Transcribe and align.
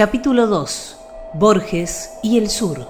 Capítulo 0.00 0.46
2. 0.46 0.96
Borges 1.34 2.12
y 2.22 2.38
el 2.38 2.48
Sur. 2.48 2.88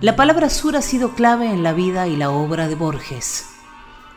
La 0.00 0.14
palabra 0.14 0.50
sur 0.50 0.76
ha 0.76 0.82
sido 0.82 1.16
clave 1.16 1.46
en 1.46 1.64
la 1.64 1.72
vida 1.72 2.06
y 2.06 2.14
la 2.14 2.30
obra 2.30 2.68
de 2.68 2.76
Borges, 2.76 3.46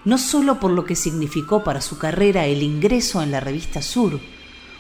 no 0.06 0.20
solo 0.20 0.60
por 0.60 0.70
lo 0.70 0.86
que 0.86 0.96
significó 0.96 1.64
para 1.64 1.82
su 1.82 1.98
carrera 1.98 2.46
el 2.46 2.62
ingreso 2.62 3.24
en 3.24 3.32
la 3.32 3.40
revista 3.40 3.82
Sur 3.82 4.20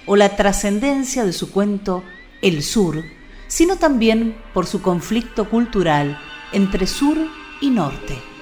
o 0.05 0.15
la 0.15 0.35
trascendencia 0.35 1.25
de 1.25 1.33
su 1.33 1.49
cuento 1.49 2.03
El 2.43 2.61
Sur, 2.61 3.03
sino 3.47 3.77
también 3.77 4.37
por 4.53 4.67
su 4.67 4.83
conflicto 4.83 5.49
cultural 5.49 6.19
entre 6.53 6.85
sur 6.85 7.17
y 7.59 7.71
norte. 7.71 8.36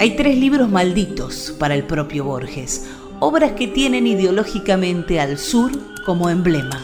Hay 0.00 0.16
tres 0.16 0.38
libros 0.38 0.70
malditos 0.70 1.54
para 1.58 1.74
el 1.74 1.84
propio 1.84 2.24
Borges, 2.24 2.86
obras 3.18 3.52
que 3.52 3.68
tienen 3.68 4.06
ideológicamente 4.06 5.20
al 5.20 5.36
sur 5.36 5.72
como 6.06 6.30
emblema. 6.30 6.82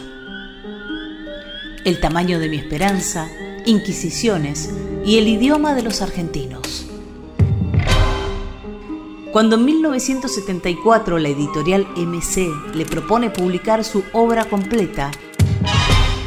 El 1.83 1.99
tamaño 1.99 2.37
de 2.37 2.47
mi 2.47 2.57
esperanza, 2.57 3.27
Inquisiciones 3.65 4.71
y 5.03 5.17
el 5.17 5.27
idioma 5.27 5.73
de 5.73 5.81
los 5.81 6.03
argentinos. 6.03 6.85
Cuando 9.31 9.55
en 9.55 9.65
1974 9.65 11.17
la 11.17 11.29
editorial 11.29 11.87
MC 11.95 12.51
le 12.75 12.85
propone 12.85 13.31
publicar 13.31 13.83
su 13.83 14.03
obra 14.13 14.45
completa, 14.45 15.09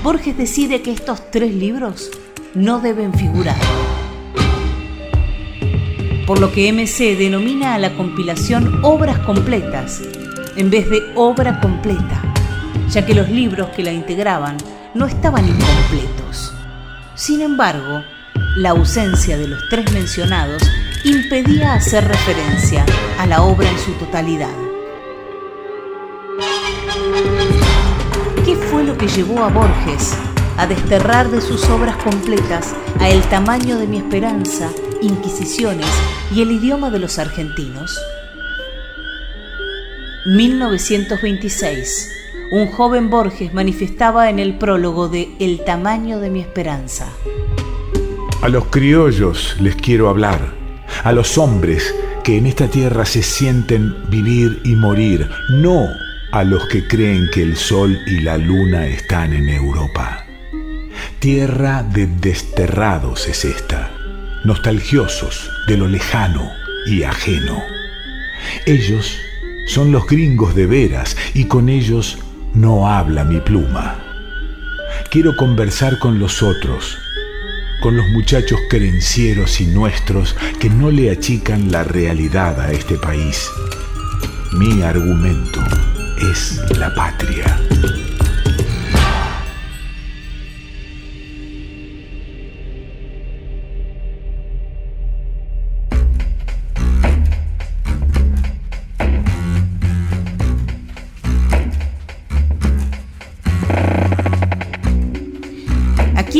Borges 0.02 0.36
decide 0.36 0.82
que 0.82 0.90
estos 0.90 1.30
tres 1.30 1.54
libros 1.54 2.10
no 2.56 2.80
deben 2.80 3.14
figurar. 3.14 3.79
Por 6.30 6.38
lo 6.38 6.52
que 6.52 6.72
MC 6.72 7.16
denomina 7.16 7.74
a 7.74 7.78
la 7.80 7.96
compilación 7.96 8.84
obras 8.84 9.18
completas 9.18 10.00
en 10.54 10.70
vez 10.70 10.88
de 10.88 11.10
obra 11.16 11.58
completa, 11.58 12.22
ya 12.88 13.04
que 13.04 13.14
los 13.14 13.28
libros 13.28 13.70
que 13.70 13.82
la 13.82 13.92
integraban 13.92 14.56
no 14.94 15.06
estaban 15.06 15.48
incompletos. 15.48 16.54
Sin 17.16 17.40
embargo, 17.40 18.04
la 18.54 18.70
ausencia 18.70 19.36
de 19.36 19.48
los 19.48 19.60
tres 19.70 19.92
mencionados 19.92 20.62
impedía 21.02 21.74
hacer 21.74 22.06
referencia 22.06 22.86
a 23.18 23.26
la 23.26 23.42
obra 23.42 23.68
en 23.68 23.78
su 23.80 23.90
totalidad. 23.94 24.54
¿Qué 28.44 28.54
fue 28.54 28.84
lo 28.84 28.96
que 28.96 29.08
llevó 29.08 29.42
a 29.42 29.48
Borges 29.48 30.14
a 30.60 30.66
desterrar 30.66 31.30
de 31.30 31.40
sus 31.40 31.68
obras 31.70 31.96
completas 31.96 32.74
a 32.98 33.08
El 33.08 33.22
tamaño 33.22 33.78
de 33.78 33.86
mi 33.86 33.96
esperanza, 33.96 34.70
Inquisiciones 35.00 35.88
y 36.34 36.42
el 36.42 36.52
idioma 36.52 36.90
de 36.90 36.98
los 36.98 37.18
argentinos? 37.18 37.98
1926 40.26 42.18
un 42.52 42.66
joven 42.66 43.10
Borges 43.10 43.54
manifestaba 43.54 44.28
en 44.28 44.40
el 44.40 44.58
prólogo 44.58 45.08
de 45.08 45.28
El 45.38 45.62
tamaño 45.64 46.18
de 46.18 46.30
mi 46.30 46.40
esperanza. 46.40 47.08
A 48.42 48.48
los 48.48 48.66
criollos 48.66 49.56
les 49.60 49.76
quiero 49.76 50.08
hablar, 50.08 50.52
a 51.04 51.12
los 51.12 51.38
hombres 51.38 51.94
que 52.24 52.38
en 52.38 52.46
esta 52.46 52.66
tierra 52.66 53.04
se 53.04 53.22
sienten 53.22 53.94
vivir 54.10 54.60
y 54.64 54.74
morir, 54.74 55.30
no 55.50 55.86
a 56.32 56.42
los 56.42 56.66
que 56.66 56.88
creen 56.88 57.28
que 57.32 57.42
el 57.42 57.56
sol 57.56 57.96
y 58.06 58.20
la 58.20 58.36
luna 58.36 58.86
están 58.88 59.32
en 59.32 59.48
Europa. 59.48 60.26
Tierra 61.20 61.82
de 61.82 62.06
desterrados 62.06 63.28
es 63.28 63.44
esta, 63.44 63.90
nostalgiosos 64.42 65.50
de 65.68 65.76
lo 65.76 65.86
lejano 65.86 66.50
y 66.86 67.02
ajeno. 67.02 67.62
Ellos 68.64 69.18
son 69.66 69.92
los 69.92 70.06
gringos 70.06 70.54
de 70.54 70.64
veras 70.64 71.18
y 71.34 71.44
con 71.44 71.68
ellos 71.68 72.16
no 72.54 72.88
habla 72.88 73.24
mi 73.24 73.38
pluma. 73.38 73.98
Quiero 75.10 75.36
conversar 75.36 75.98
con 75.98 76.18
los 76.18 76.42
otros, 76.42 76.96
con 77.82 77.98
los 77.98 78.06
muchachos 78.14 78.58
querencieros 78.70 79.60
y 79.60 79.66
nuestros 79.66 80.34
que 80.58 80.70
no 80.70 80.90
le 80.90 81.10
achican 81.10 81.70
la 81.70 81.84
realidad 81.84 82.58
a 82.58 82.72
este 82.72 82.96
país. 82.96 83.46
Mi 84.52 84.80
argumento 84.80 85.60
es 86.32 86.62
la 86.78 86.94
patria. 86.94 87.60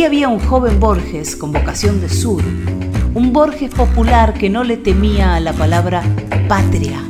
Había 0.04 0.28
un 0.28 0.40
joven 0.40 0.80
Borges 0.80 1.36
con 1.36 1.52
vocación 1.52 2.00
de 2.00 2.08
sur, 2.08 2.42
un 3.14 3.32
Borges 3.32 3.72
popular 3.72 4.34
que 4.34 4.48
no 4.48 4.64
le 4.64 4.76
temía 4.76 5.36
a 5.36 5.40
la 5.40 5.52
palabra 5.52 6.02
patria, 6.48 7.04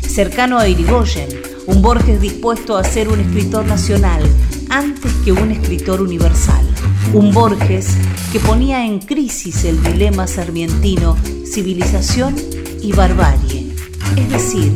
cercano 0.00 0.58
a 0.58 0.66
Irigoyen, 0.66 1.28
un 1.66 1.82
Borges 1.82 2.20
dispuesto 2.20 2.76
a 2.76 2.84
ser 2.84 3.08
un 3.10 3.20
escritor 3.20 3.66
nacional 3.66 4.22
antes 4.70 5.12
que 5.24 5.30
un 5.30 5.52
escritor 5.52 6.00
universal, 6.00 6.64
un 7.12 7.32
Borges 7.32 7.96
que 8.32 8.40
ponía 8.40 8.86
en 8.86 8.98
crisis 8.98 9.64
el 9.64 9.80
dilema 9.82 10.26
sarmientino 10.26 11.16
civilización 11.46 12.34
y 12.80 12.92
barbarie, 12.92 13.72
es 14.16 14.30
decir, 14.30 14.72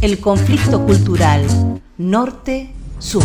el 0.00 0.20
conflicto 0.20 0.86
cultural 0.86 1.42
norte-sur. 1.98 3.24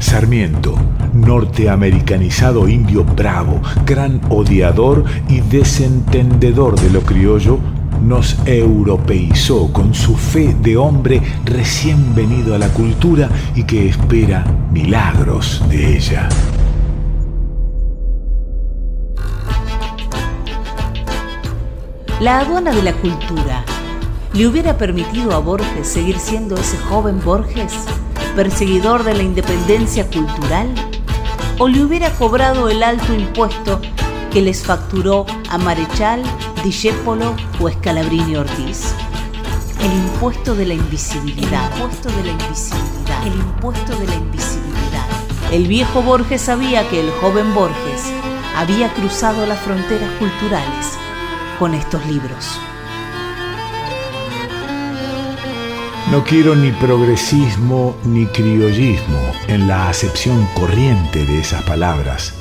Sarmiento, 0.00 0.74
norteamericanizado 1.22 2.68
indio 2.68 3.04
bravo, 3.04 3.60
gran 3.86 4.20
odiador 4.28 5.04
y 5.28 5.40
desentendedor 5.40 6.78
de 6.78 6.90
lo 6.90 7.00
criollo, 7.00 7.58
nos 8.02 8.36
europeizó 8.44 9.72
con 9.72 9.94
su 9.94 10.16
fe 10.16 10.54
de 10.60 10.76
hombre 10.76 11.22
recién 11.44 12.14
venido 12.14 12.54
a 12.54 12.58
la 12.58 12.68
cultura 12.68 13.28
y 13.54 13.64
que 13.64 13.88
espera 13.88 14.44
milagros 14.72 15.62
de 15.68 15.96
ella. 15.96 16.28
La 22.20 22.40
aduana 22.40 22.72
de 22.72 22.82
la 22.82 22.92
cultura 22.92 23.64
le 24.32 24.46
hubiera 24.46 24.76
permitido 24.76 25.32
a 25.32 25.38
Borges 25.38 25.88
seguir 25.88 26.18
siendo 26.18 26.56
ese 26.56 26.76
joven 26.78 27.20
Borges 27.24 27.72
perseguidor 28.34 29.04
de 29.04 29.14
la 29.14 29.22
independencia 29.22 30.06
cultural? 30.06 30.68
¿O 31.58 31.68
le 31.68 31.84
hubiera 31.84 32.10
cobrado 32.12 32.68
el 32.68 32.82
alto 32.82 33.14
impuesto 33.14 33.80
que 34.32 34.40
les 34.40 34.64
facturó 34.64 35.26
a 35.50 35.58
Marechal, 35.58 36.22
Discépolo 36.64 37.36
o 37.60 37.70
Scalabrini 37.70 38.36
Ortiz? 38.36 38.94
El 39.80 39.92
impuesto 39.92 40.54
de 40.54 40.66
la 40.66 40.74
invisibilidad. 40.74 41.70
El 41.74 41.82
impuesto 41.82 42.08
de 42.10 42.24
la 42.24 42.30
invisibilidad. 42.32 43.26
El 43.26 43.34
impuesto 43.34 43.96
de 43.96 44.06
la 44.06 44.14
invisibilidad. 44.14 45.06
El 45.52 45.66
viejo 45.66 46.02
Borges 46.02 46.40
sabía 46.40 46.88
que 46.88 47.00
el 47.00 47.10
joven 47.20 47.54
Borges 47.54 48.12
había 48.56 48.92
cruzado 48.94 49.46
las 49.46 49.60
fronteras 49.60 50.10
culturales 50.18 50.98
con 51.58 51.74
estos 51.74 52.04
libros. 52.06 52.58
No 56.12 56.22
quiero 56.24 56.54
ni 56.54 56.70
progresismo 56.72 57.96
ni 58.04 58.26
criollismo 58.26 59.18
en 59.48 59.66
la 59.66 59.88
acepción 59.88 60.46
corriente 60.54 61.24
de 61.24 61.38
esas 61.38 61.62
palabras. 61.62 62.34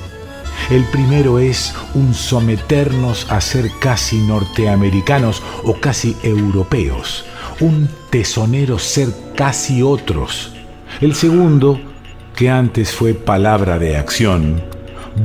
El 0.70 0.84
primero 0.92 1.40
es 1.40 1.74
un 1.94 2.14
someternos 2.14 3.32
a 3.32 3.40
ser 3.40 3.72
casi 3.80 4.18
norteamericanos 4.18 5.42
o 5.64 5.76
casi 5.80 6.18
europeos, 6.22 7.24
un 7.62 7.88
tesonero 8.10 8.78
ser 8.78 9.08
casi 9.38 9.82
otros. 9.82 10.52
El 11.00 11.16
segundo, 11.16 11.80
que 12.36 12.50
antes 12.50 12.94
fue 12.94 13.14
palabra 13.14 13.80
de 13.80 13.96
acción, 13.96 14.62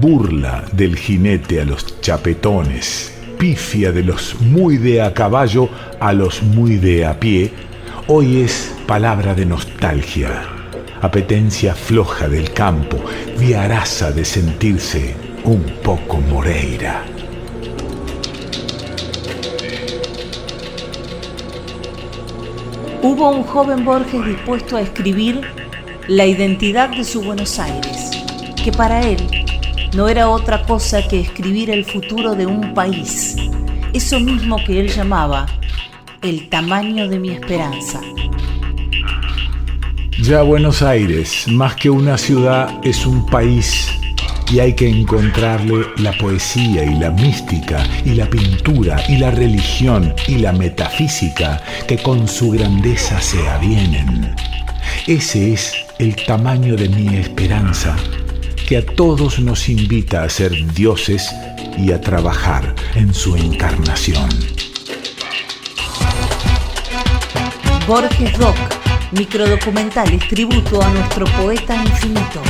burla 0.01 0.65
del 0.71 0.97
jinete 0.97 1.61
a 1.61 1.65
los 1.65 2.01
chapetones, 2.01 3.13
pifia 3.41 3.91
de 3.91 4.05
los 4.05 4.41
muy 4.41 4.77
de 4.77 5.03
a 5.03 5.13
caballo 5.13 5.69
a 5.99 6.13
los 6.13 6.45
muy 6.45 6.77
de 6.77 7.07
a 7.07 7.19
pie, 7.19 7.53
Hoy 8.09 8.43
es 8.43 8.73
palabra 8.87 9.35
de 9.35 9.45
nostalgia, 9.45 10.45
apetencia 11.03 11.75
floja 11.75 12.29
del 12.29 12.53
campo, 12.53 12.99
viaraza 13.37 14.13
de 14.13 14.25
sentirse 14.25 15.17
un 15.43 15.65
poco 15.83 16.19
Moreira. 16.19 17.05
Hubo 23.03 23.31
un 23.31 23.43
joven 23.43 23.85
Borges 23.85 24.25
dispuesto 24.25 24.77
a 24.77 24.83
escribir 24.83 25.41
la 26.07 26.27
identidad 26.27 26.91
de 26.91 27.03
su 27.03 27.23
Buenos 27.23 27.59
Aires, 27.59 28.13
que 28.63 28.71
para 28.71 29.03
él 29.03 29.19
no 29.97 30.07
era 30.07 30.29
otra 30.29 30.63
cosa 30.63 31.03
que 31.09 31.23
escribir 31.23 31.71
el 31.71 31.85
futuro 31.85 32.37
de 32.37 32.47
un 32.47 32.73
país, 32.73 33.35
eso 33.93 34.21
mismo 34.21 34.59
que 34.65 34.79
él 34.79 34.91
llamaba 34.91 35.47
el 36.23 36.49
tamaño 36.49 37.09
de 37.09 37.19
mi 37.19 37.31
esperanza. 37.31 38.01
Ya 40.23 40.43
Buenos 40.43 40.83
Aires, 40.83 41.47
más 41.49 41.77
que 41.77 41.91
una 41.91 42.17
ciudad, 42.17 42.81
es 42.83 43.05
un 43.07 43.27
país 43.27 43.91
y 44.51 44.61
hay 44.61 44.75
que 44.75 44.89
encontrarle 44.89 45.87
la 45.99 46.13
poesía 46.13 46.85
y 46.85 46.99
la 46.99 47.11
mística 47.11 47.87
y 48.05 48.15
la 48.15 48.29
pintura 48.31 49.03
y 49.09 49.19
la 49.19 49.31
religión 49.31 50.15
y 50.29 50.37
la 50.37 50.53
metafísica 50.53 51.63
que 51.87 51.99
con 51.99 52.27
su 52.29 52.53
grandeza 52.53 53.21
se 53.21 53.47
avienen. 53.49 54.35
Ese 55.07 55.53
es 55.53 55.73
el 55.99 56.17
tamaño 56.17 56.77
de 56.77 56.89
mi 56.89 57.17
esperanza, 57.17 57.97
que 58.67 58.79
a 58.79 58.87
todos 58.87 59.39
nos 59.39 59.69
invita 59.69 60.23
a 60.23 60.29
ser 60.29 60.53
dioses 60.73 61.31
y 61.77 61.93
a 61.93 62.01
trabajar 62.01 62.75
en 62.95 63.13
su 63.13 63.37
encarnación. 63.37 64.56
Borges 67.87 68.37
Rock, 68.39 68.57
microdocumentales 69.13 70.27
tributo 70.29 70.83
a 70.83 70.89
nuestro 70.89 71.25
poeta 71.39 71.77
infinito. 71.77 72.43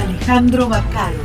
Alejandro 0.00 0.68
Bacaro, 0.68 1.18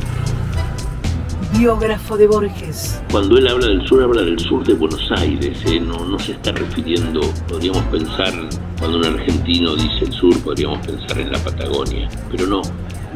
biógrafo 1.56 2.16
de 2.16 2.26
Borges. 2.26 3.00
Cuando 3.12 3.38
él 3.38 3.46
habla 3.46 3.68
del 3.68 3.86
sur, 3.86 4.02
habla 4.02 4.22
del 4.22 4.38
sur 4.40 4.66
de 4.66 4.74
Buenos 4.74 5.08
Aires, 5.12 5.58
¿eh? 5.64 5.78
no, 5.78 6.04
no 6.04 6.18
se 6.18 6.32
está 6.32 6.50
refiriendo, 6.50 7.20
podríamos 7.46 7.84
pensar, 7.84 8.32
cuando 8.80 8.98
un 8.98 9.06
argentino 9.06 9.76
dice 9.76 10.06
el 10.06 10.12
sur, 10.12 10.36
podríamos 10.42 10.84
pensar 10.84 11.20
en 11.20 11.30
la 11.30 11.38
Patagonia, 11.38 12.08
pero 12.32 12.48
no, 12.48 12.62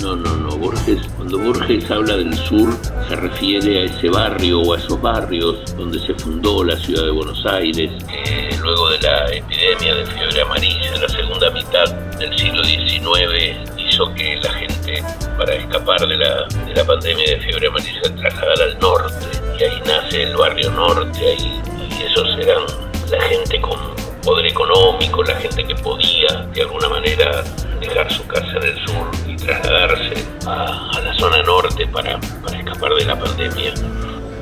no, 0.00 0.17
no, 0.17 0.37
no. 0.37 0.56
Borges, 0.56 1.06
cuando 1.17 1.38
Borges 1.38 1.91
habla 1.91 2.17
del 2.17 2.35
sur, 2.35 2.75
se 3.08 3.17
refiere 3.17 3.82
a 3.82 3.85
ese 3.85 4.08
barrio 4.08 4.61
o 4.61 4.75
a 4.75 4.79
esos 4.79 5.00
barrios 5.00 5.76
donde 5.76 5.99
se 6.00 6.14
fundó 6.14 6.64
la 6.64 6.76
ciudad 6.76 7.05
de 7.05 7.11
Buenos 7.11 7.44
Aires, 7.47 7.91
luego 8.61 8.91
de 8.91 8.99
la 9.00 9.26
epidemia 9.32 9.94
de 9.94 10.06
fiebre 10.06 10.43
amarilla 10.43 10.94
en 10.94 11.00
la 11.00 11.08
segunda 11.08 11.50
mitad 11.50 11.94
del 12.19 12.38
siglo 12.38 12.64
XIX 12.64 13.70
hizo 13.76 14.14
que 14.14 14.37
la 14.43 14.52
gente, 14.52 15.02
para 15.37 15.55
escapar 15.55 16.06
de 16.06 16.17
la, 16.17 16.47
de 16.47 16.75
la 16.75 16.85
pandemia 16.85 17.31
de 17.31 17.41
fiebre 17.41 17.69
amarilla, 17.69 18.02
trasladara 18.02 18.64
al 18.64 18.79
norte. 18.79 19.26
Y 19.58 19.64
ahí 19.64 19.82
nace 19.87 20.23
el 20.23 20.37
barrio 20.37 20.70
norte, 20.70 21.37
y 21.38 22.02
esos 22.05 22.38
eran 22.38 22.62
la 23.11 23.20
gente 23.23 23.61
con 23.61 24.00
poder 24.22 24.46
económico, 24.46 25.22
la 25.22 25.34
gente 25.37 25.64
que 25.64 25.75
podía 25.76 26.46
de 26.55 26.62
alguna 26.62 26.88
manera 26.88 27.43
dejar 27.81 28.12
su 28.12 28.26
casa 28.26 28.56
en 28.56 28.62
el 28.62 28.87
sur 28.87 29.11
y 29.26 29.37
trasladarse 29.37 30.25
a, 30.46 31.00
la 31.02 31.14
zona 31.14 31.43
norte 31.43 31.87
para, 31.87 32.19
escapar 32.56 32.94
de 32.94 33.05
la 33.05 33.19
pandemia. 33.19 33.75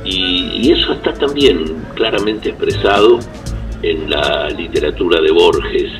Y, 0.05 0.51
y, 0.63 0.73
eso 0.73 0.93
está 0.95 1.13
también 1.13 1.85
claramente 1.95 2.51
expresado 2.51 3.19
en 3.83 4.11
la 4.11 4.49
literatura 4.51 5.21
de 5.21 5.31
Borges. 5.31 5.93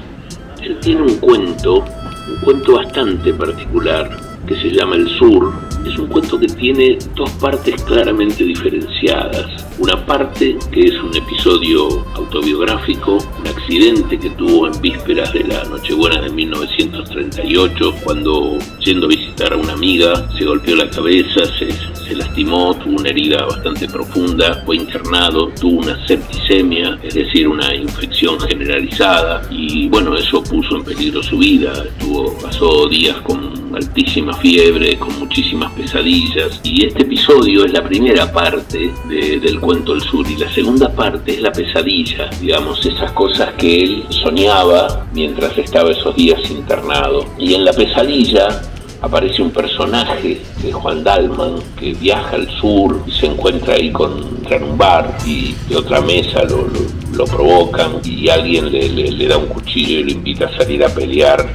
Él 0.63 0.79
tiene 0.81 1.03
un 1.03 1.19
cuento, 1.19 1.85
un 2.29 2.41
cuento 2.43 2.75
bastante 2.77 3.33
particular, 3.35 4.11
que 4.47 4.57
se 4.57 4.71
llama 4.71 4.97
El 4.97 5.09
Sur. 5.19 5.53
Es 5.87 5.99
un 5.99 6.09
cuento 6.09 6.39
que 6.39 6.47
tiene 6.47 6.99
dos 7.15 7.31
partes 7.33 7.83
claramente 7.85 8.45
diferenciadas. 8.45 9.47
Una 9.79 10.05
parte 10.05 10.57
que 10.73 10.81
es 10.81 10.95
un 11.03 11.17
episodio 11.17 12.05
autobiográfico, 12.15 13.19
un 13.39 13.47
accidente 13.47 14.19
que 14.19 14.31
tuvo 14.31 14.67
en 14.67 14.81
vísperas 14.81 15.33
de 15.33 15.45
la 15.45 15.65
Nochebuena 15.65 16.21
de 16.21 16.31
1938, 16.31 17.95
cuando 18.05 18.59
yendo 18.85 19.07
a 19.07 19.09
visitar 19.09 19.53
a 19.53 19.57
una 19.57 19.73
amiga 19.73 20.29
se 20.37 20.45
golpeó 20.45 20.77
la 20.77 20.91
cabeza, 20.91 21.45
se, 21.59 21.71
se 21.71 22.17
lastimó, 22.17 22.75
tuvo 22.77 22.97
una 23.01 23.11
herida 23.11 23.45
bastante 23.47 23.89
profunda, 23.89 24.63
fue 24.67 24.77
internado, 24.77 25.49
tuvo 25.61 25.81
una 25.81 26.07
septicemia, 26.07 26.99
es 27.03 27.15
decir, 27.15 27.49
una 27.49 27.75
infección 27.75 28.41
generalizada 28.41 29.43
y 29.51 29.89
bueno, 29.89 30.17
eso 30.17 30.43
puso 30.43 30.77
en 30.77 30.85
peligro 30.85 31.23
su 31.23 31.39
vida, 31.39 31.85
tuvo, 31.99 32.37
pasó 32.39 32.89
días 32.89 33.17
con 33.23 33.58
altísima 33.75 34.33
fiebre, 34.35 34.99
con 34.99 35.19
muchísimas 35.19 35.73
pesadillas. 35.73 36.61
Y 36.63 36.87
este 36.87 37.03
episodio 37.03 37.65
es 37.65 37.73
la 37.73 37.83
primera 37.83 38.31
parte 38.33 38.91
del 39.09 39.61
cuento 39.61 39.93
del 39.93 40.03
sur 40.03 40.27
y 40.29 40.37
la 40.37 40.53
segunda 40.53 40.93
parte 40.93 41.35
es 41.35 41.41
la 41.41 41.53
pesadilla, 41.53 42.31
digamos, 42.41 42.85
esas 42.85 43.13
cosas 43.13 43.53
que 43.55 43.83
él 43.83 44.05
soñaba 44.11 45.07
mientras 45.13 45.57
estaba 45.59 45.91
esos 45.91 46.15
días 46.17 46.41
internado. 46.51 47.25
Y 47.39 47.55
en 47.55 47.65
la 47.65 47.73
pesadilla 47.73 48.63
aparece 49.01 49.43
un 49.43 49.51
personaje 49.51 50.41
de 50.63 50.73
Juan 50.73 51.05
Dalman 51.05 51.57
que 51.79 51.95
viaja 51.95 52.37
al 52.37 52.49
sur 52.61 53.03
y 53.07 53.13
se 53.13 53.27
encuentra 53.27 53.75
ahí 53.75 53.93
con 53.93 54.39
un 54.61 54.79
bar 54.79 55.17
y 55.27 55.55
de 55.69 55.77
otra 55.77 56.01
mesa 56.01 56.43
lo, 56.45 56.67
lo, 57.13 57.25
provocan 57.27 58.01
y 58.03 58.29
alguien 58.29 58.73
le, 58.73 58.89
le, 58.89 59.29
da 59.29 59.37
un 59.37 59.47
cuchillo 59.47 60.01
y 60.01 60.05
lo 60.05 60.11
invita 60.11 60.47
a 60.47 60.57
salir 60.57 60.83
a 60.83 60.89
pelear 60.89 61.47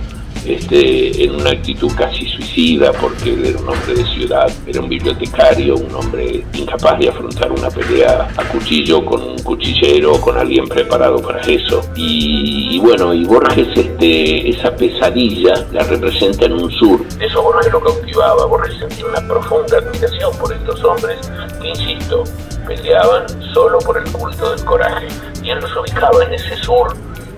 este, 0.46 1.24
en 1.24 1.36
una 1.36 1.52
actitud 1.52 1.92
casi 1.96 2.26
suicida 2.28 2.92
porque 2.94 3.34
él 3.34 3.46
era 3.46 3.60
un 3.60 3.70
hombre 3.70 3.94
de 3.96 4.06
ciudad, 4.06 4.52
era 4.68 4.82
un 4.82 4.90
bibliotecario, 4.90 5.76
un 5.76 5.94
hombre 5.96 6.44
incapaz 6.54 7.00
de 7.00 7.10
afrontar 7.10 7.52
una 7.52 7.70
pelea 7.70 8.28
a 8.36 8.44
cuchillo 8.50 9.06
con 9.06 9.24
un 9.24 9.38
cuchillero, 9.40 10.20
con 10.20 10.38
alguien 10.38 10.68
preparado 10.68 11.22
para 11.22 11.42
eso. 11.42 11.82
Y, 11.96 12.80
bueno, 12.80 13.14
y 13.14 13.24
Borges 13.26 13.68
este, 13.76 14.50
esa 14.50 14.76
pesadilla 14.76 15.66
la 15.72 15.84
representa 15.84 16.46
en 16.46 16.54
un 16.54 16.72
sur. 16.72 17.02
Eso 17.20 17.42
Borges 17.42 17.72
lo 17.72 17.82
cautivaba, 17.82 18.46
Borges 18.46 18.78
sentía 18.80 19.06
una 19.06 19.28
profunda 19.28 19.78
admiración 19.78 20.38
por 20.38 20.54
estos 20.54 20.84
hombres 20.84 21.18
que, 21.62 21.70
insisto, 21.70 22.24
peleaban 22.68 23.26
solo 23.54 23.80
por 23.80 23.98
el 23.98 24.12
culto 24.12 24.52
del 24.52 24.64
coraje. 24.66 25.08
Y 25.42 25.50
él 25.52 25.60
los 25.60 25.76
ubicaba 25.76 26.24
en 26.24 26.34
ese 26.34 26.56
sur, 26.58 26.96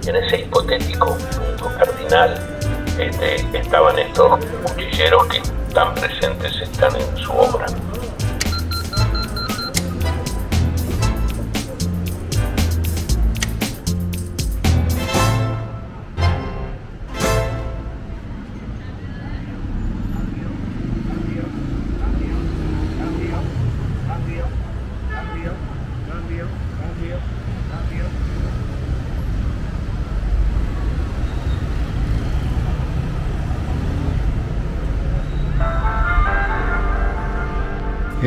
en 0.08 0.16
ese 0.16 0.42
hipotético 0.42 1.18
punto 1.18 1.72
cardinal 1.78 2.55
este, 3.00 3.46
estaban 3.58 4.00
estos 4.00 4.40
cuchilleros 4.64 5.26
que 5.28 5.42
tan 5.74 5.94
presentes 5.96 6.56
están 6.62 6.96
en 6.96 7.18
su 7.18 7.32
obra. 7.32 7.66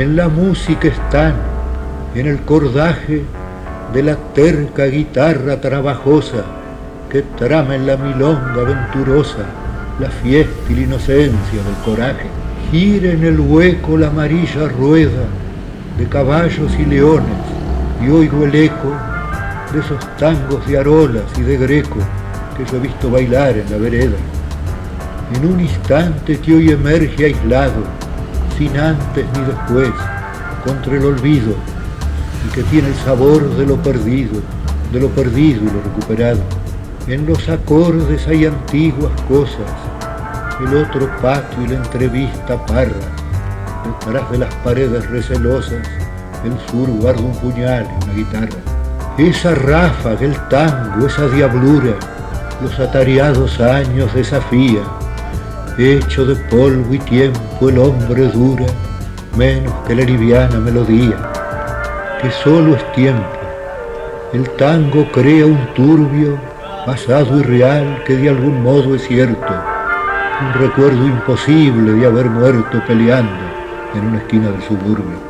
En 0.00 0.14
la 0.14 0.28
música 0.28 0.88
están, 0.88 1.35
en 2.14 2.26
el 2.26 2.40
cordaje 2.43 3.23
de 3.93 4.02
la 4.02 4.17
terca 4.33 4.85
guitarra 4.85 5.61
trabajosa 5.61 6.45
que 7.11 7.23
trama 7.23 7.75
en 7.75 7.87
la 7.87 7.97
milonga 7.97 8.62
venturosa 8.62 9.45
la 9.99 10.09
fiesta 10.09 10.52
y 10.71 10.75
la 10.75 10.81
inocencia 10.83 11.62
del 11.64 11.75
coraje. 11.85 12.28
Gira 12.71 13.11
en 13.11 13.25
el 13.25 13.40
hueco 13.40 13.97
la 13.97 14.09
amarilla 14.09 14.69
rueda 14.69 15.25
de 15.99 16.07
caballos 16.07 16.73
y 16.78 16.85
leones 16.85 17.26
y 18.00 18.09
oigo 18.09 18.45
el 18.45 18.55
eco 18.55 18.93
de 19.73 19.81
esos 19.81 20.17
tangos 20.17 20.64
de 20.69 20.78
arolas 20.78 21.25
y 21.37 21.43
de 21.43 21.57
greco 21.57 21.99
que 22.57 22.64
yo 22.64 22.76
he 22.76 22.81
visto 22.81 23.11
bailar 23.11 23.57
en 23.59 23.69
la 23.71 23.78
vereda. 23.78 24.17
En 25.35 25.45
un 25.45 25.61
instante 25.61 26.38
que 26.38 26.55
hoy 26.55 26.71
emerge 26.71 27.25
aislado, 27.25 27.83
sin 28.58 28.76
antes 28.76 29.24
ni 29.34 29.44
después, 29.44 29.92
contra 30.66 30.96
el 30.96 31.04
olvido, 31.04 31.54
y 32.46 32.52
que 32.52 32.64
tiene 32.64 32.88
el 32.88 32.94
sabor 32.96 33.48
de 33.56 33.64
lo 33.64 33.76
perdido, 33.76 34.40
de 34.92 35.00
lo 35.00 35.08
perdido 35.10 35.62
y 35.62 35.66
lo 35.66 35.80
recuperado. 35.82 36.40
En 37.06 37.24
los 37.24 37.48
acordes 37.48 38.26
hay 38.26 38.46
antiguas 38.46 39.12
cosas, 39.28 39.70
el 40.60 40.76
otro 40.76 41.08
patio 41.22 41.64
y 41.64 41.68
la 41.68 41.76
entrevista 41.76 42.66
parra, 42.66 42.90
detrás 43.84 44.30
de 44.32 44.38
las 44.38 44.54
paredes 44.56 45.08
recelosas, 45.08 45.86
el 46.44 46.70
sur 46.70 46.88
guarda 47.00 47.20
un 47.20 47.36
puñal 47.36 47.86
y 47.86 48.04
una 48.04 48.14
guitarra. 48.14 48.60
Esa 49.18 49.54
ráfaga, 49.54 50.20
el 50.20 50.36
tango, 50.48 51.06
esa 51.06 51.28
diablura, 51.28 51.94
los 52.60 52.78
atareados 52.80 53.60
años 53.60 54.12
desafía, 54.14 54.82
hecho 55.78 56.26
de 56.26 56.35
polvo 56.35 56.92
y 56.92 56.99
tiempo 56.99 57.68
el 57.68 57.78
hombre 57.78 58.26
dura, 58.28 58.66
menos 59.37 59.73
que 59.87 59.94
la 59.94 60.02
liviana 60.02 60.58
melodía, 60.58 61.16
que 62.20 62.30
solo 62.32 62.75
es 62.75 62.92
tiempo. 62.92 63.25
El 64.32 64.50
tango 64.56 65.06
crea 65.12 65.47
un 65.47 65.73
turbio, 65.75 66.37
pasado 66.85 67.38
y 67.38 67.42
real 67.42 68.02
que 68.04 68.16
de 68.16 68.28
algún 68.28 68.62
modo 68.62 68.97
es 68.97 69.06
cierto, 69.06 69.54
un 70.40 70.52
recuerdo 70.61 71.06
imposible 71.06 71.92
de 71.92 72.06
haber 72.06 72.28
muerto 72.28 72.82
peleando 72.87 73.44
en 73.94 74.06
una 74.06 74.18
esquina 74.18 74.50
del 74.50 74.62
suburbio. 74.62 75.27